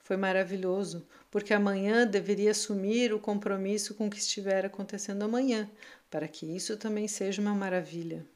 Foi 0.00 0.18
maravilhoso, 0.18 1.06
porque 1.30 1.54
amanhã 1.54 2.06
deveria 2.06 2.50
assumir 2.50 3.12
o 3.12 3.18
compromisso 3.18 3.94
com 3.94 4.06
o 4.06 4.10
que 4.10 4.18
estiver 4.18 4.66
acontecendo 4.66 5.22
amanhã, 5.22 5.70
para 6.10 6.28
que 6.28 6.44
isso 6.44 6.76
também 6.76 7.08
seja 7.08 7.40
uma 7.40 7.54
maravilha. 7.54 8.26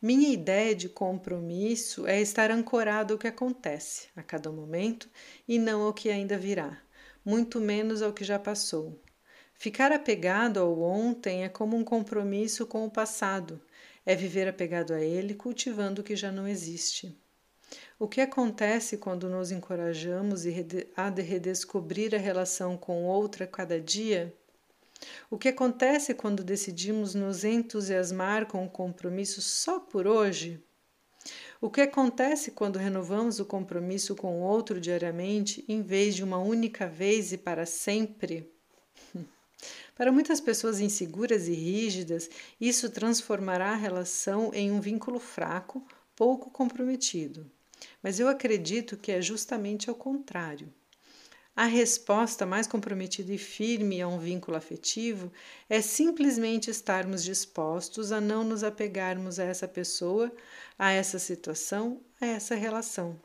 Minha 0.00 0.32
ideia 0.32 0.76
de 0.76 0.88
compromisso 0.88 2.06
é 2.06 2.20
estar 2.20 2.52
ancorado 2.52 3.14
ao 3.14 3.18
que 3.18 3.26
acontece 3.26 4.08
a 4.14 4.22
cada 4.22 4.50
momento 4.52 5.08
e 5.46 5.58
não 5.58 5.82
ao 5.82 5.92
que 5.92 6.08
ainda 6.08 6.38
virá, 6.38 6.80
muito 7.24 7.60
menos 7.60 8.00
ao 8.00 8.12
que 8.12 8.24
já 8.24 8.38
passou. 8.38 9.00
Ficar 9.54 9.90
apegado 9.90 10.60
ao 10.60 10.80
ontem 10.80 11.44
é 11.44 11.48
como 11.48 11.76
um 11.76 11.82
compromisso 11.82 12.66
com 12.66 12.84
o 12.84 12.90
passado, 12.90 13.60
é 14.06 14.14
viver 14.14 14.46
apegado 14.46 14.94
a 14.94 15.00
ele, 15.02 15.34
cultivando 15.34 16.00
o 16.00 16.04
que 16.04 16.14
já 16.14 16.30
não 16.30 16.46
existe. 16.46 17.20
O 17.98 18.06
que 18.06 18.20
acontece 18.20 18.96
quando 18.96 19.28
nos 19.28 19.50
encorajamos 19.50 20.44
a 20.96 21.10
redescobrir 21.10 22.14
a 22.14 22.18
relação 22.18 22.76
com 22.76 23.04
outra 23.04 23.46
cada 23.46 23.80
dia? 23.80 24.32
O 25.28 25.36
que 25.36 25.48
acontece 25.48 26.14
quando 26.14 26.44
decidimos 26.44 27.14
nos 27.14 27.44
entusiasmar 27.44 28.46
com 28.46 28.64
o 28.64 28.70
compromisso 28.70 29.42
só 29.42 29.80
por 29.80 30.06
hoje? 30.06 30.62
O 31.60 31.68
que 31.68 31.80
acontece 31.80 32.52
quando 32.52 32.78
renovamos 32.78 33.40
o 33.40 33.44
compromisso 33.44 34.14
com 34.14 34.40
o 34.40 34.44
outro 34.44 34.80
diariamente 34.80 35.64
em 35.68 35.82
vez 35.82 36.14
de 36.14 36.22
uma 36.22 36.38
única 36.38 36.86
vez 36.86 37.32
e 37.32 37.38
para 37.38 37.66
sempre? 37.66 38.55
Para 39.96 40.12
muitas 40.12 40.42
pessoas 40.42 40.78
inseguras 40.78 41.48
e 41.48 41.54
rígidas, 41.54 42.28
isso 42.60 42.90
transformará 42.90 43.70
a 43.70 43.76
relação 43.76 44.50
em 44.52 44.70
um 44.70 44.78
vínculo 44.78 45.18
fraco, 45.18 45.82
pouco 46.14 46.50
comprometido. 46.50 47.50
Mas 48.02 48.20
eu 48.20 48.28
acredito 48.28 48.98
que 48.98 49.10
é 49.10 49.22
justamente 49.22 49.88
ao 49.88 49.96
contrário. 49.96 50.70
A 51.56 51.64
resposta 51.64 52.44
mais 52.44 52.66
comprometida 52.66 53.32
e 53.32 53.38
firme 53.38 54.02
a 54.02 54.06
um 54.06 54.18
vínculo 54.18 54.58
afetivo 54.58 55.32
é 55.70 55.80
simplesmente 55.80 56.70
estarmos 56.70 57.24
dispostos 57.24 58.12
a 58.12 58.20
não 58.20 58.44
nos 58.44 58.62
apegarmos 58.62 59.38
a 59.38 59.44
essa 59.44 59.66
pessoa, 59.66 60.30
a 60.78 60.92
essa 60.92 61.18
situação, 61.18 62.02
a 62.20 62.26
essa 62.26 62.54
relação. 62.54 63.18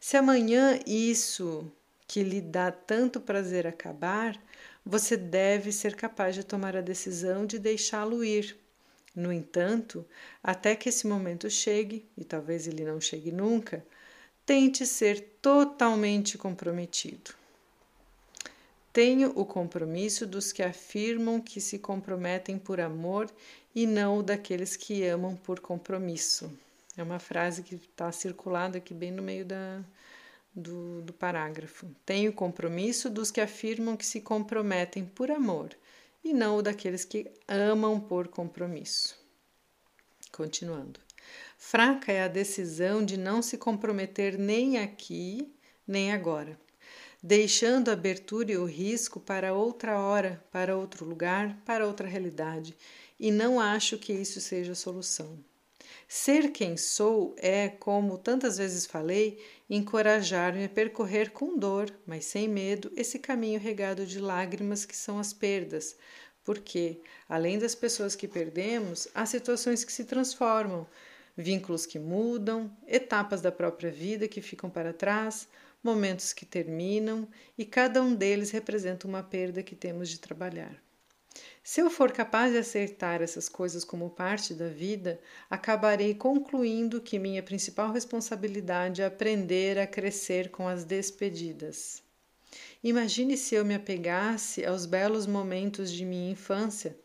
Se 0.00 0.16
amanhã 0.16 0.80
isso 0.84 1.70
que 2.08 2.24
lhe 2.24 2.40
dá 2.40 2.72
tanto 2.72 3.20
prazer 3.20 3.68
acabar, 3.68 4.36
você 4.84 5.16
deve 5.16 5.72
ser 5.72 5.94
capaz 5.94 6.34
de 6.34 6.44
tomar 6.44 6.76
a 6.76 6.80
decisão 6.80 7.46
de 7.46 7.58
deixá-lo 7.58 8.24
ir. 8.24 8.56
No 9.14 9.32
entanto, 9.32 10.06
até 10.42 10.76
que 10.76 10.88
esse 10.88 11.06
momento 11.06 11.50
chegue, 11.50 12.06
e 12.16 12.24
talvez 12.24 12.66
ele 12.66 12.84
não 12.84 13.00
chegue 13.00 13.32
nunca, 13.32 13.84
tente 14.46 14.86
ser 14.86 15.20
totalmente 15.42 16.38
comprometido. 16.38 17.34
Tenho 18.92 19.32
o 19.36 19.44
compromisso 19.44 20.26
dos 20.26 20.52
que 20.52 20.62
afirmam 20.62 21.40
que 21.40 21.60
se 21.60 21.78
comprometem 21.78 22.58
por 22.58 22.80
amor 22.80 23.30
e 23.74 23.86
não 23.86 24.18
o 24.18 24.22
daqueles 24.22 24.76
que 24.76 25.04
amam 25.04 25.36
por 25.36 25.60
compromisso. 25.60 26.52
É 26.96 27.02
uma 27.02 27.20
frase 27.20 27.62
que 27.62 27.76
está 27.76 28.10
circulada 28.10 28.78
aqui 28.78 28.92
bem 28.92 29.12
no 29.12 29.22
meio 29.22 29.44
da, 29.44 29.80
do, 30.54 31.02
do 31.02 31.12
parágrafo. 31.12 31.86
Tenho 32.04 32.30
o 32.30 32.34
compromisso 32.34 33.08
dos 33.08 33.30
que 33.30 33.40
afirmam 33.40 33.96
que 33.96 34.06
se 34.06 34.20
comprometem 34.20 35.04
por 35.04 35.30
amor 35.30 35.76
e 36.22 36.32
não 36.32 36.56
o 36.56 36.62
daqueles 36.62 37.04
que 37.04 37.30
amam 37.48 38.00
por 38.00 38.28
compromisso. 38.28 39.18
Continuando. 40.32 41.00
Fraca 41.56 42.10
é 42.12 42.22
a 42.22 42.28
decisão 42.28 43.04
de 43.04 43.16
não 43.16 43.42
se 43.42 43.58
comprometer 43.58 44.38
nem 44.38 44.78
aqui 44.78 45.52
nem 45.86 46.12
agora 46.12 46.58
deixando 47.22 47.90
a 47.90 47.92
abertura 47.92 48.52
e 48.52 48.56
o 48.56 48.64
risco 48.64 49.20
para 49.20 49.52
outra 49.52 49.98
hora, 49.98 50.42
para 50.50 50.76
outro 50.76 51.04
lugar, 51.04 51.56
para 51.64 51.86
outra 51.86 52.08
realidade, 52.08 52.74
e 53.18 53.30
não 53.30 53.60
acho 53.60 53.98
que 53.98 54.12
isso 54.12 54.40
seja 54.40 54.72
a 54.72 54.76
solução. 54.76 55.38
Ser 56.12 56.50
quem 56.50 56.76
sou 56.76 57.36
é, 57.38 57.68
como 57.68 58.18
tantas 58.18 58.58
vezes 58.58 58.84
falei, 58.84 59.40
encorajar-me 59.70 60.64
a 60.64 60.68
percorrer 60.68 61.30
com 61.30 61.56
dor, 61.56 61.88
mas 62.04 62.24
sem 62.24 62.48
medo, 62.48 62.90
esse 62.96 63.16
caminho 63.16 63.60
regado 63.60 64.04
de 64.04 64.18
lágrimas 64.18 64.84
que 64.84 64.96
são 64.96 65.20
as 65.20 65.32
perdas, 65.32 65.96
porque, 66.42 67.00
além 67.28 67.60
das 67.60 67.76
pessoas 67.76 68.16
que 68.16 68.26
perdemos, 68.26 69.06
há 69.14 69.24
situações 69.24 69.84
que 69.84 69.92
se 69.92 70.04
transformam, 70.04 70.84
vínculos 71.36 71.86
que 71.86 72.00
mudam, 72.00 72.76
etapas 72.88 73.40
da 73.40 73.52
própria 73.52 73.92
vida 73.92 74.26
que 74.26 74.42
ficam 74.42 74.68
para 74.68 74.92
trás, 74.92 75.46
momentos 75.80 76.32
que 76.32 76.44
terminam 76.44 77.28
e 77.56 77.64
cada 77.64 78.02
um 78.02 78.16
deles 78.16 78.50
representa 78.50 79.06
uma 79.06 79.22
perda 79.22 79.62
que 79.62 79.76
temos 79.76 80.08
de 80.08 80.18
trabalhar. 80.18 80.89
Se 81.62 81.80
eu 81.80 81.88
for 81.88 82.10
capaz 82.10 82.52
de 82.52 82.58
aceitar 82.58 83.20
essas 83.20 83.48
coisas 83.48 83.84
como 83.84 84.10
parte 84.10 84.54
da 84.54 84.68
vida, 84.68 85.20
acabarei 85.48 86.14
concluindo 86.14 87.00
que 87.00 87.18
minha 87.18 87.42
principal 87.42 87.92
responsabilidade 87.92 89.02
é 89.02 89.06
aprender 89.06 89.78
a 89.78 89.86
crescer 89.86 90.50
com 90.50 90.66
as 90.66 90.84
despedidas. 90.84 92.02
Imagine 92.82 93.36
se 93.36 93.54
eu 93.54 93.64
me 93.64 93.74
apegasse 93.74 94.64
aos 94.64 94.86
belos 94.86 95.26
momentos 95.26 95.92
de 95.92 96.04
minha 96.04 96.32
infância 96.32 96.98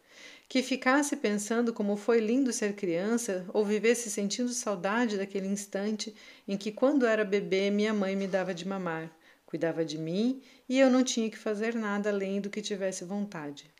que 0.47 0.63
ficasse 0.63 1.15
pensando 1.15 1.73
como 1.73 1.97
foi 1.97 2.19
lindo 2.19 2.53
ser 2.53 2.75
criança 2.75 3.45
ou 3.53 3.65
vivesse 3.65 4.09
sentindo 4.09 4.49
saudade 4.49 5.17
daquele 5.17 5.47
instante 5.47 6.15
em 6.47 6.55
que, 6.55 6.71
quando 6.71 7.05
era 7.05 7.25
bebê, 7.25 7.69
minha 7.69 7.93
mãe 7.93 8.15
me 8.15 8.27
dava 8.27 8.53
de 8.53 8.67
mamar, 8.67 9.11
cuidava 9.45 9.83
de 9.83 9.97
mim 9.97 10.41
e 10.69 10.79
eu 10.79 10.89
não 10.89 11.03
tinha 11.03 11.29
que 11.29 11.37
fazer 11.37 11.75
nada 11.75 12.09
além 12.09 12.39
do 12.39 12.49
que 12.49 12.61
tivesse 12.61 13.03
vontade. 13.03 13.74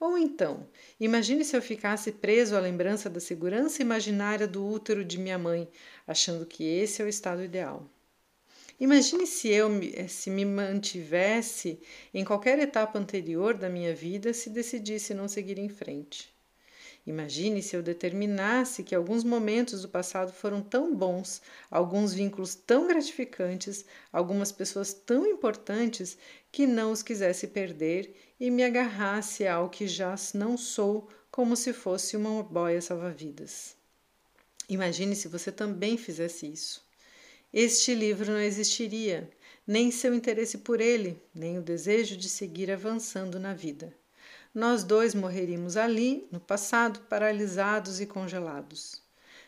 Ou 0.00 0.16
então, 0.18 0.66
imagine 0.98 1.44
se 1.44 1.54
eu 1.56 1.62
ficasse 1.62 2.10
preso 2.10 2.56
à 2.56 2.60
lembrança 2.60 3.10
da 3.10 3.20
segurança 3.20 3.82
imaginária 3.82 4.48
do 4.48 4.66
útero 4.66 5.04
de 5.04 5.18
minha 5.18 5.38
mãe, 5.38 5.68
achando 6.06 6.46
que 6.46 6.64
esse 6.64 7.02
é 7.02 7.04
o 7.04 7.08
estado 7.08 7.44
ideal. 7.44 7.86
Imagine 8.80 9.26
se 9.26 9.48
eu 9.48 9.70
eh, 9.94 10.08
se 10.08 10.30
me 10.30 10.44
mantivesse 10.44 11.80
em 12.14 12.24
qualquer 12.24 12.58
etapa 12.58 12.98
anterior 12.98 13.54
da 13.54 13.68
minha 13.68 13.94
vida 13.94 14.32
se 14.32 14.48
decidisse 14.48 15.12
não 15.12 15.28
seguir 15.28 15.58
em 15.58 15.68
frente. 15.68 16.34
Imagine 17.06 17.62
se 17.62 17.74
eu 17.74 17.82
determinasse 17.82 18.82
que 18.82 18.94
alguns 18.94 19.24
momentos 19.24 19.82
do 19.82 19.88
passado 19.88 20.32
foram 20.32 20.60
tão 20.62 20.94
bons, 20.94 21.40
alguns 21.70 22.12
vínculos 22.12 22.54
tão 22.54 22.86
gratificantes, 22.86 23.84
algumas 24.12 24.52
pessoas 24.52 24.92
tão 24.92 25.26
importantes 25.26 26.18
que 26.52 26.66
não 26.66 26.92
os 26.92 27.02
quisesse 27.02 27.48
perder 27.48 28.14
e 28.38 28.50
me 28.50 28.62
agarrasse 28.62 29.46
ao 29.46 29.70
que 29.70 29.88
já 29.88 30.14
não 30.34 30.56
sou 30.56 31.08
como 31.30 31.56
se 31.56 31.72
fosse 31.72 32.16
uma 32.16 32.42
boia 32.42 32.82
salva-vidas. 32.82 33.76
Imagine 34.68 35.16
se 35.16 35.26
você 35.26 35.50
também 35.50 35.96
fizesse 35.96 36.46
isso. 36.46 36.88
Este 37.52 37.94
livro 37.94 38.30
não 38.30 38.40
existiria, 38.40 39.28
nem 39.66 39.90
seu 39.90 40.14
interesse 40.14 40.58
por 40.58 40.80
ele, 40.80 41.20
nem 41.34 41.58
o 41.58 41.62
desejo 41.62 42.16
de 42.16 42.28
seguir 42.28 42.70
avançando 42.70 43.40
na 43.40 43.54
vida. 43.54 43.92
Nós 44.54 44.82
dois 44.82 45.14
morreríamos 45.14 45.76
ali, 45.76 46.26
no 46.32 46.40
passado, 46.40 47.00
paralisados 47.08 48.00
e 48.00 48.06
congelados. 48.06 49.00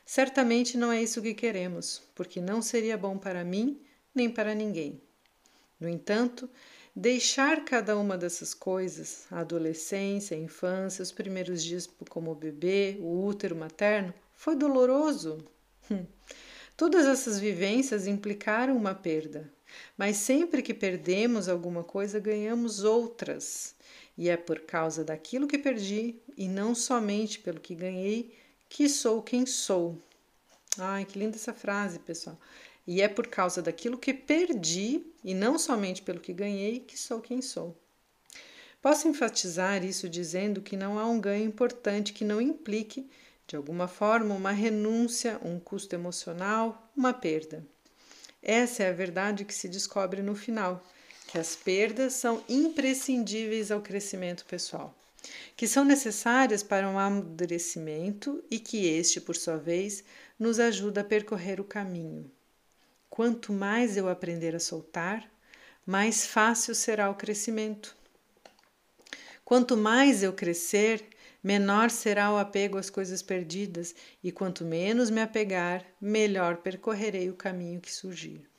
Certamente 0.04 0.76
não 0.76 0.92
é 0.92 1.02
isso 1.02 1.23
que 1.23 1.35
queremos, 1.35 2.02
porque 2.14 2.40
não 2.40 2.62
seria 2.62 2.97
bom 2.97 3.18
para 3.18 3.44
mim 3.44 3.80
nem 4.14 4.30
para 4.30 4.54
ninguém. 4.54 5.00
No 5.80 5.88
entanto, 5.88 6.49
deixar 6.94 7.64
cada 7.64 7.97
uma 7.97 8.16
dessas 8.16 8.54
coisas, 8.54 9.26
a 9.30 9.40
adolescência, 9.40 10.37
a 10.37 10.40
infância, 10.40 11.02
os 11.02 11.11
primeiros 11.11 11.64
dias 11.64 11.88
como 12.09 12.35
bebê, 12.35 12.97
o 13.00 13.25
útero 13.25 13.56
materno, 13.56 14.14
foi 14.35 14.54
doloroso. 14.54 15.44
Hum. 15.90 16.06
Todas 16.76 17.06
essas 17.06 17.38
vivências 17.38 18.06
implicaram 18.06 18.76
uma 18.76 18.94
perda, 18.94 19.50
mas 19.97 20.16
sempre 20.16 20.62
que 20.62 20.75
perdemos 20.75 21.49
alguma 21.49 21.82
coisa, 21.82 22.18
ganhamos 22.18 22.85
outras. 22.85 23.75
E 24.16 24.28
é 24.28 24.37
por 24.37 24.61
causa 24.61 25.04
daquilo 25.04 25.49
que 25.49 25.59
perdi 25.59 26.16
e 26.37 26.49
não 26.49 26.75
somente 26.75 27.38
pelo 27.38 27.61
que 27.61 27.75
ganhei 27.75 28.37
que 28.69 28.88
sou 28.88 29.23
quem 29.23 29.45
sou. 29.47 29.99
Ai, 30.78 31.04
que 31.04 31.19
linda 31.19 31.37
essa 31.37 31.52
frase, 31.52 31.99
pessoal. 31.99 32.38
E 32.87 33.00
é 33.02 33.09
por 33.09 33.26
causa 33.26 33.62
daquilo 33.62 33.99
que 33.99 34.12
perdi 34.12 35.04
e 35.23 35.35
não 35.35 35.59
somente 35.59 36.02
pelo 36.02 36.21
que 36.21 36.33
ganhei 36.33 36.81
que 36.81 36.99
sou 36.99 37.21
quem 37.21 37.40
sou. 37.40 37.76
Posso 38.81 39.07
enfatizar 39.07 39.85
isso 39.85 40.09
dizendo 40.09 40.61
que 40.61 40.76
não 40.76 40.99
há 40.99 41.07
um 41.07 41.21
ganho 41.21 41.45
importante 41.45 42.12
que 42.12 42.25
não 42.25 42.40
implique, 42.40 43.09
de 43.47 43.54
alguma 43.54 43.87
forma, 43.87 44.35
uma 44.35 44.50
renúncia, 44.50 45.38
um 45.45 45.61
custo 45.61 45.95
emocional, 45.95 46.90
uma 46.97 47.12
perda. 47.12 47.64
Essa 48.42 48.83
é 48.83 48.88
a 48.88 48.92
verdade 48.92 49.45
que 49.45 49.54
se 49.54 49.69
descobre 49.69 50.21
no 50.21 50.35
final, 50.35 50.85
que 51.32 51.38
as 51.38 51.56
perdas 51.56 52.12
são 52.12 52.44
imprescindíveis 52.46 53.70
ao 53.70 53.80
crescimento 53.80 54.44
pessoal, 54.44 54.94
que 55.56 55.66
são 55.66 55.82
necessárias 55.82 56.62
para 56.62 56.86
um 56.86 56.98
amadurecimento 56.98 58.44
e 58.50 58.58
que 58.58 58.86
este, 58.86 59.18
por 59.18 59.34
sua 59.34 59.56
vez, 59.56 60.04
nos 60.38 60.60
ajuda 60.60 61.00
a 61.00 61.04
percorrer 61.04 61.58
o 61.58 61.64
caminho. 61.64 62.30
Quanto 63.08 63.50
mais 63.50 63.96
eu 63.96 64.10
aprender 64.10 64.54
a 64.54 64.60
soltar, 64.60 65.26
mais 65.86 66.26
fácil 66.26 66.74
será 66.74 67.08
o 67.08 67.14
crescimento. 67.14 67.96
Quanto 69.42 69.74
mais 69.74 70.22
eu 70.22 70.34
crescer, 70.34 71.02
menor 71.42 71.88
será 71.88 72.30
o 72.30 72.36
apego 72.36 72.76
às 72.76 72.90
coisas 72.90 73.22
perdidas, 73.22 73.94
e 74.22 74.30
quanto 74.30 74.66
menos 74.66 75.08
me 75.08 75.22
apegar, 75.22 75.82
melhor 75.98 76.58
percorrerei 76.58 77.30
o 77.30 77.34
caminho 77.34 77.80
que 77.80 77.90
surgir. 77.90 78.51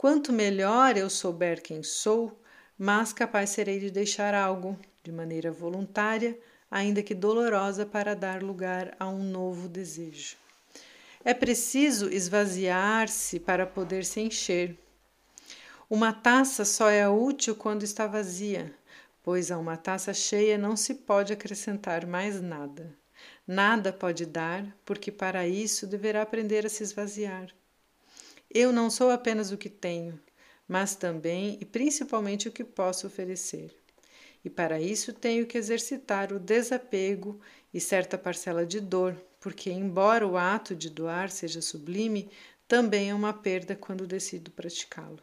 Quanto 0.00 0.32
melhor 0.32 0.96
eu 0.96 1.10
souber 1.10 1.60
quem 1.60 1.82
sou, 1.82 2.40
mais 2.78 3.12
capaz 3.12 3.50
serei 3.50 3.78
de 3.78 3.90
deixar 3.90 4.32
algo, 4.32 4.78
de 5.02 5.12
maneira 5.12 5.52
voluntária, 5.52 6.38
ainda 6.70 7.02
que 7.02 7.14
dolorosa, 7.14 7.84
para 7.84 8.16
dar 8.16 8.42
lugar 8.42 8.96
a 8.98 9.06
um 9.10 9.22
novo 9.22 9.68
desejo. 9.68 10.38
É 11.22 11.34
preciso 11.34 12.08
esvaziar-se 12.08 13.38
para 13.40 13.66
poder 13.66 14.06
se 14.06 14.22
encher. 14.22 14.74
Uma 15.90 16.14
taça 16.14 16.64
só 16.64 16.88
é 16.88 17.06
útil 17.06 17.54
quando 17.54 17.82
está 17.82 18.06
vazia, 18.06 18.74
pois 19.22 19.50
a 19.50 19.58
uma 19.58 19.76
taça 19.76 20.14
cheia 20.14 20.56
não 20.56 20.76
se 20.78 20.94
pode 20.94 21.30
acrescentar 21.30 22.06
mais 22.06 22.40
nada. 22.40 22.90
Nada 23.46 23.92
pode 23.92 24.24
dar, 24.24 24.64
porque 24.82 25.12
para 25.12 25.46
isso 25.46 25.86
deverá 25.86 26.22
aprender 26.22 26.64
a 26.64 26.70
se 26.70 26.82
esvaziar. 26.82 27.50
Eu 28.52 28.72
não 28.72 28.90
sou 28.90 29.10
apenas 29.10 29.52
o 29.52 29.56
que 29.56 29.68
tenho, 29.68 30.18
mas 30.66 30.96
também 30.96 31.56
e 31.60 31.64
principalmente 31.64 32.48
o 32.48 32.52
que 32.52 32.64
posso 32.64 33.06
oferecer. 33.06 33.72
E 34.44 34.50
para 34.50 34.80
isso 34.80 35.12
tenho 35.12 35.46
que 35.46 35.56
exercitar 35.56 36.32
o 36.32 36.40
desapego 36.40 37.40
e 37.72 37.80
certa 37.80 38.18
parcela 38.18 38.66
de 38.66 38.80
dor, 38.80 39.16
porque, 39.38 39.70
embora 39.70 40.26
o 40.26 40.36
ato 40.36 40.74
de 40.74 40.90
doar 40.90 41.30
seja 41.30 41.62
sublime, 41.62 42.28
também 42.66 43.10
é 43.10 43.14
uma 43.14 43.32
perda 43.32 43.76
quando 43.76 44.06
decido 44.06 44.50
praticá-lo. 44.50 45.20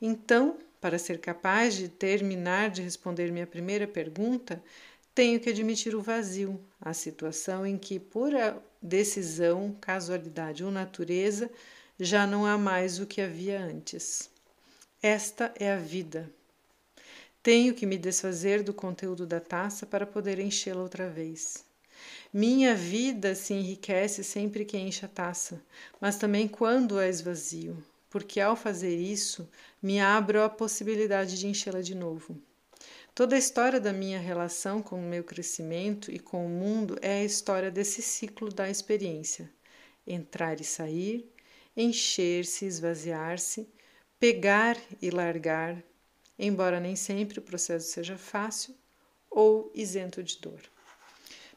Então, 0.00 0.58
para 0.80 0.98
ser 0.98 1.18
capaz 1.18 1.74
de 1.74 1.88
terminar 1.88 2.70
de 2.70 2.82
responder 2.82 3.32
minha 3.32 3.46
primeira 3.46 3.86
pergunta, 3.86 4.62
tenho 5.14 5.40
que 5.40 5.48
admitir 5.48 5.94
o 5.94 6.02
vazio, 6.02 6.60
a 6.78 6.92
situação 6.92 7.66
em 7.66 7.78
que, 7.78 7.98
por 7.98 8.32
decisão, 8.82 9.74
casualidade 9.80 10.62
ou 10.62 10.70
natureza, 10.70 11.50
já 11.98 12.26
não 12.26 12.44
há 12.44 12.58
mais 12.58 12.98
o 12.98 13.06
que 13.06 13.20
havia 13.20 13.60
antes. 13.60 14.30
Esta 15.02 15.52
é 15.58 15.72
a 15.72 15.78
vida. 15.78 16.30
Tenho 17.42 17.74
que 17.74 17.86
me 17.86 17.96
desfazer 17.96 18.62
do 18.62 18.74
conteúdo 18.74 19.26
da 19.26 19.40
taça 19.40 19.86
para 19.86 20.06
poder 20.06 20.38
enchê-la 20.38 20.82
outra 20.82 21.08
vez. 21.08 21.64
Minha 22.32 22.74
vida 22.74 23.34
se 23.34 23.54
enriquece 23.54 24.22
sempre 24.22 24.64
que 24.64 24.76
enche 24.76 25.06
a 25.06 25.08
taça, 25.08 25.62
mas 26.00 26.16
também 26.16 26.46
quando 26.48 26.98
a 26.98 27.08
esvazio, 27.08 27.82
porque 28.10 28.40
ao 28.40 28.56
fazer 28.56 28.96
isso 28.96 29.48
me 29.82 30.00
abro 30.00 30.42
à 30.42 30.48
possibilidade 30.48 31.38
de 31.38 31.46
enchê-la 31.46 31.80
de 31.80 31.94
novo. 31.94 32.36
Toda 33.14 33.34
a 33.34 33.38
história 33.38 33.80
da 33.80 33.92
minha 33.92 34.18
relação 34.18 34.82
com 34.82 34.98
o 34.98 35.08
meu 35.08 35.24
crescimento 35.24 36.10
e 36.10 36.18
com 36.18 36.44
o 36.44 36.50
mundo 36.50 36.98
é 37.00 37.20
a 37.20 37.24
história 37.24 37.70
desse 37.70 38.02
ciclo 38.02 38.52
da 38.52 38.68
experiência: 38.68 39.50
entrar 40.06 40.60
e 40.60 40.64
sair, 40.64 41.26
encher-se, 41.76 42.64
esvaziar-se, 42.64 43.68
pegar 44.18 44.76
e 45.00 45.10
largar, 45.10 45.82
embora 46.38 46.80
nem 46.80 46.96
sempre 46.96 47.38
o 47.38 47.42
processo 47.42 47.88
seja 47.90 48.16
fácil 48.16 48.74
ou 49.30 49.70
isento 49.74 50.22
de 50.22 50.38
dor. 50.38 50.60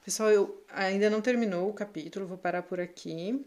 Pessoal, 0.04 0.30
eu 0.32 0.64
ainda 0.70 1.10
não 1.10 1.22
terminou 1.22 1.70
o 1.70 1.74
capítulo, 1.74 2.26
vou 2.26 2.38
parar 2.38 2.64
por 2.64 2.80
aqui. 2.80 3.46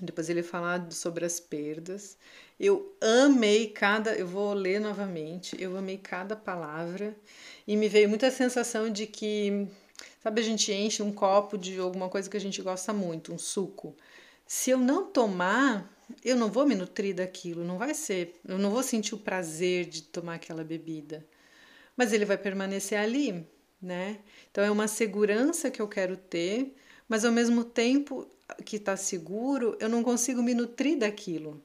Depois 0.00 0.30
ele 0.30 0.42
falar 0.42 0.90
sobre 0.90 1.24
as 1.24 1.38
perdas. 1.38 2.16
Eu 2.58 2.96
amei 3.00 3.68
cada, 3.68 4.14
eu 4.14 4.26
vou 4.26 4.54
ler 4.54 4.80
novamente. 4.80 5.54
Eu 5.60 5.76
amei 5.76 5.98
cada 5.98 6.34
palavra 6.34 7.14
e 7.66 7.76
me 7.76 7.88
veio 7.88 8.08
muita 8.08 8.30
sensação 8.30 8.90
de 8.90 9.06
que, 9.06 9.68
sabe, 10.22 10.40
a 10.40 10.44
gente 10.44 10.72
enche 10.72 11.02
um 11.02 11.12
copo 11.12 11.58
de 11.58 11.78
alguma 11.78 12.08
coisa 12.08 12.30
que 12.30 12.36
a 12.36 12.40
gente 12.40 12.62
gosta 12.62 12.92
muito, 12.92 13.34
um 13.34 13.38
suco. 13.38 13.94
Se 14.54 14.70
eu 14.70 14.78
não 14.78 15.06
tomar, 15.06 15.90
eu 16.22 16.36
não 16.36 16.50
vou 16.50 16.66
me 16.66 16.74
nutrir 16.74 17.14
daquilo, 17.14 17.64
não 17.64 17.78
vai 17.78 17.94
ser, 17.94 18.38
eu 18.46 18.58
não 18.58 18.70
vou 18.70 18.82
sentir 18.82 19.14
o 19.14 19.18
prazer 19.18 19.86
de 19.86 20.02
tomar 20.02 20.34
aquela 20.34 20.62
bebida. 20.62 21.26
Mas 21.96 22.12
ele 22.12 22.26
vai 22.26 22.36
permanecer 22.36 22.98
ali 22.98 23.46
né? 23.82 24.18
Então 24.50 24.62
é 24.62 24.70
uma 24.70 24.86
segurança 24.86 25.70
que 25.70 25.82
eu 25.82 25.88
quero 25.88 26.16
ter, 26.16 26.76
mas 27.08 27.24
ao 27.24 27.32
mesmo 27.32 27.64
tempo 27.64 28.28
que 28.64 28.76
está 28.76 28.96
seguro, 28.96 29.76
eu 29.80 29.88
não 29.88 30.04
consigo 30.04 30.40
me 30.40 30.54
nutrir 30.54 30.96
daquilo, 30.96 31.60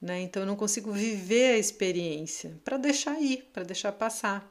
né? 0.00 0.20
Então 0.20 0.42
eu 0.42 0.46
não 0.46 0.54
consigo 0.54 0.92
viver 0.92 1.54
a 1.54 1.58
experiência 1.58 2.60
para 2.64 2.76
deixar 2.76 3.20
ir, 3.20 3.48
para 3.52 3.64
deixar 3.64 3.90
passar, 3.92 4.48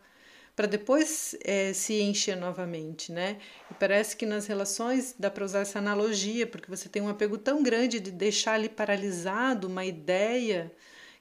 para 0.55 0.67
depois 0.67 1.35
é, 1.43 1.73
se 1.73 2.01
encher 2.01 2.37
novamente, 2.37 3.11
né? 3.11 3.37
E 3.69 3.73
parece 3.73 4.15
que 4.15 4.25
nas 4.25 4.47
relações 4.47 5.13
dá 5.19 5.29
para 5.29 5.43
usar 5.43 5.59
essa 5.59 5.79
analogia, 5.79 6.47
porque 6.47 6.69
você 6.69 6.87
tem 6.87 7.01
um 7.01 7.09
apego 7.09 7.37
tão 7.37 7.61
grande 7.61 7.99
de 7.99 8.09
deixar 8.09 8.53
ali 8.53 8.69
paralisado 8.69 9.67
uma 9.67 9.83
ideia 9.83 10.71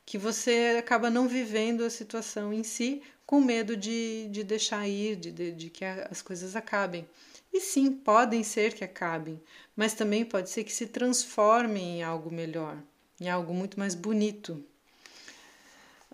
que 0.06 0.16
você 0.16 0.76
acaba 0.78 1.10
não 1.10 1.26
vivendo 1.26 1.84
a 1.84 1.90
situação 1.90 2.52
em 2.52 2.62
si, 2.62 3.02
com 3.26 3.40
medo 3.40 3.76
de, 3.76 4.28
de 4.30 4.44
deixar 4.44 4.86
ir, 4.86 5.16
de, 5.16 5.32
de, 5.32 5.52
de 5.52 5.70
que 5.70 5.84
as 5.84 6.22
coisas 6.22 6.54
acabem. 6.54 7.08
E 7.52 7.60
sim, 7.60 7.90
podem 7.90 8.42
ser 8.42 8.74
que 8.74 8.84
acabem, 8.84 9.40
mas 9.74 9.94
também 9.94 10.24
pode 10.24 10.50
ser 10.50 10.64
que 10.64 10.72
se 10.72 10.86
transformem 10.86 11.98
em 11.98 12.02
algo 12.02 12.30
melhor, 12.30 12.82
em 13.20 13.28
algo 13.28 13.54
muito 13.54 13.78
mais 13.78 13.94
bonito. 13.94 14.64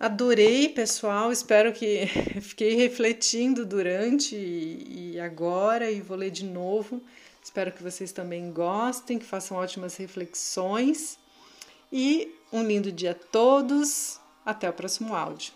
Adorei, 0.01 0.67
pessoal. 0.67 1.31
Espero 1.31 1.71
que 1.71 2.07
fiquei 2.41 2.73
refletindo 2.73 3.63
durante 3.63 4.35
e 4.35 5.19
agora 5.19 5.91
e 5.91 6.01
vou 6.01 6.17
ler 6.17 6.31
de 6.31 6.43
novo. 6.43 7.03
Espero 7.39 7.71
que 7.71 7.83
vocês 7.83 8.11
também 8.11 8.51
gostem, 8.51 9.19
que 9.19 9.25
façam 9.25 9.57
ótimas 9.57 9.95
reflexões. 9.97 11.19
E 11.93 12.33
um 12.51 12.63
lindo 12.63 12.91
dia 12.91 13.11
a 13.11 13.13
todos. 13.13 14.19
Até 14.43 14.67
o 14.67 14.73
próximo 14.73 15.13
áudio. 15.13 15.53